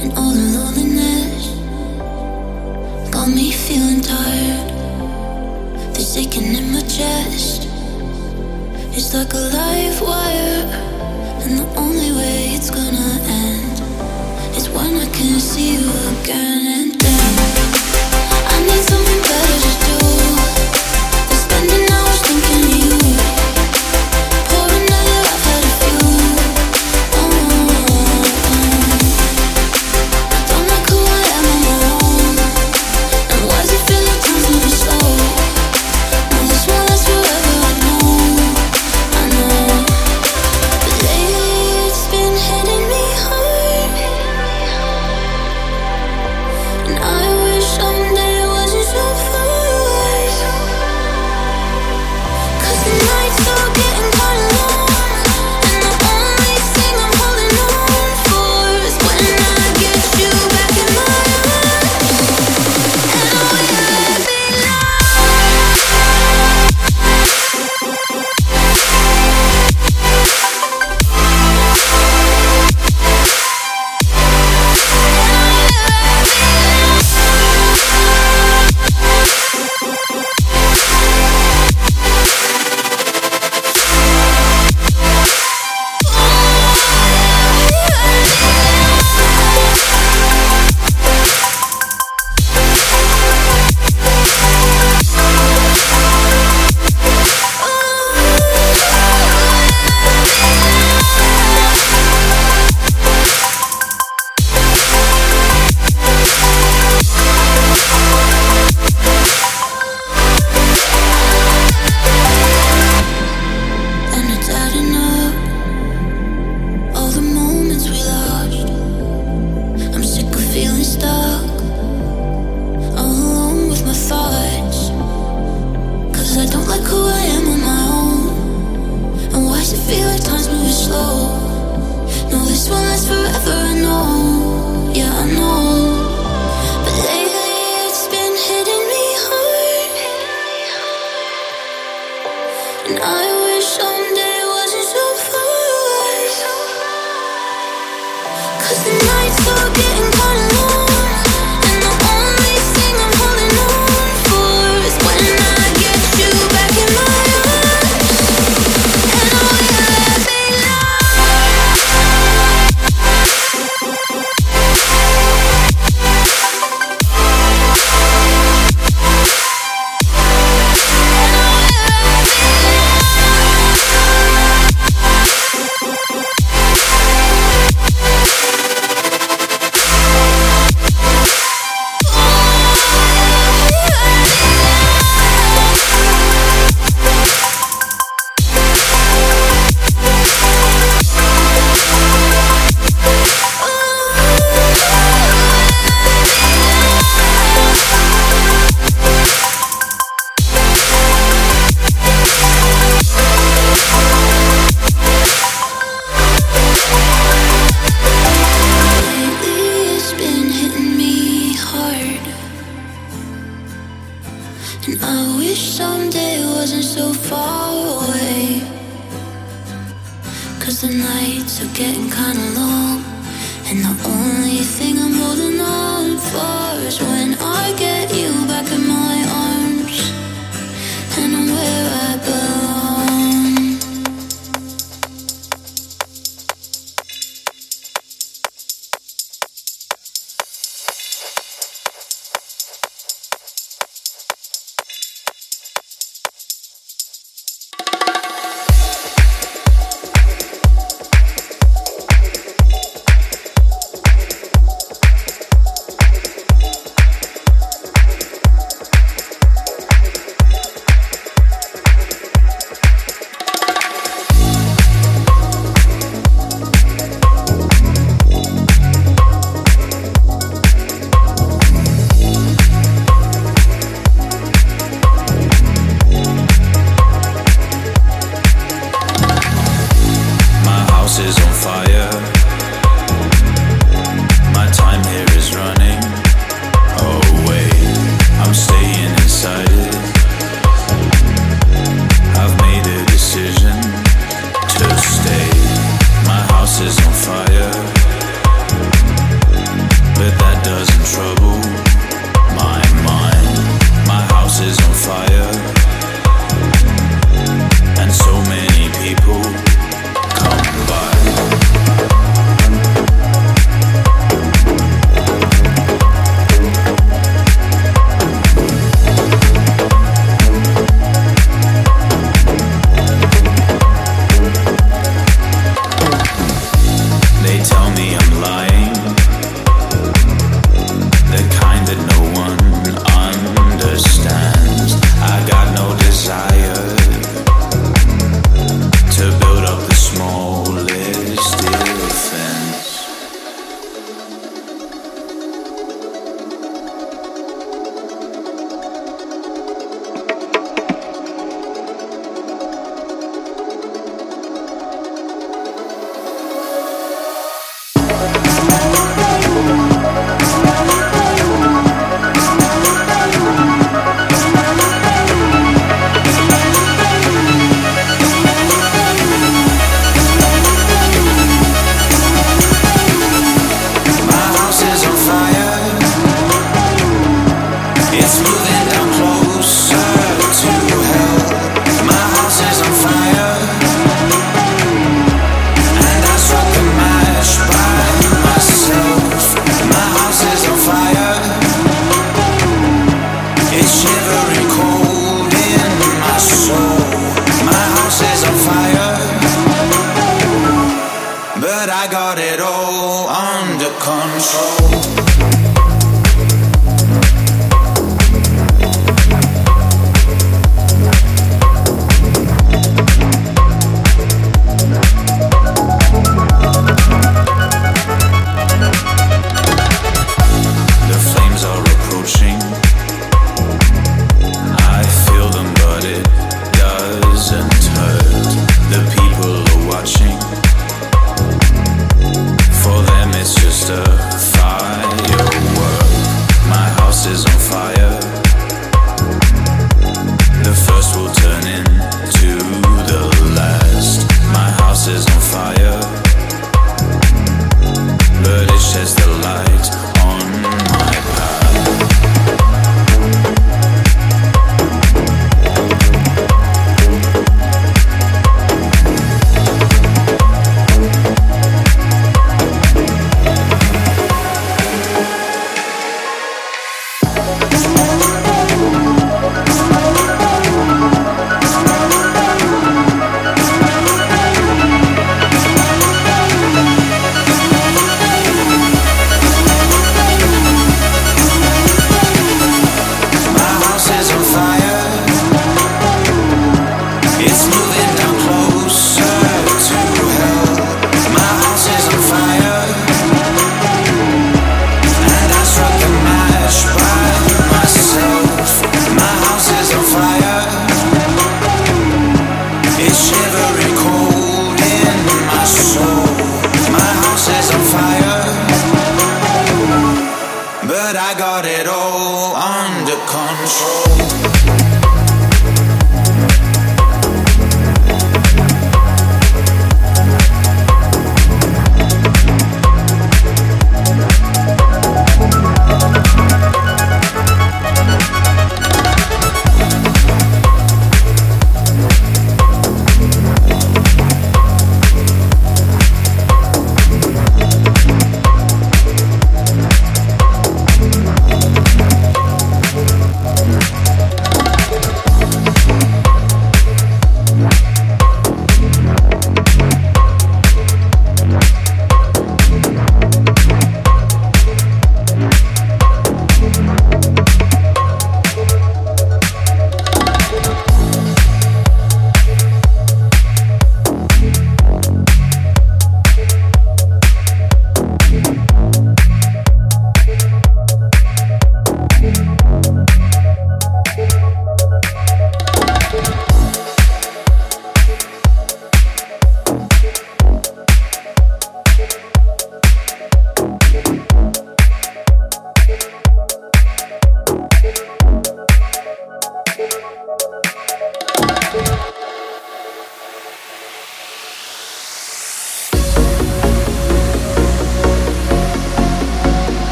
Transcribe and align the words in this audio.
and 0.00 0.12
all 0.16 0.32
the 0.32 0.48
loneliness 0.58 1.48
got 3.10 3.28
me 3.28 3.52
feeling 3.52 4.00
tired. 4.00 4.70
There's 5.94 6.16
aching 6.16 6.54
in 6.54 6.72
my 6.72 6.80
chest. 6.80 7.68
It's 8.96 9.14
like 9.14 9.32
a 9.34 9.44
live 9.58 10.00
wire, 10.00 10.64
and 11.42 11.58
the 11.58 11.66
only 11.76 12.12
way 12.12 12.54
it's 12.56 12.70
gonna 12.70 13.10
end 13.44 13.76
is 14.56 14.68
when 14.70 14.96
I 14.96 15.06
can 15.16 15.38
see 15.38 15.74
you 15.74 15.90
again. 16.22 16.89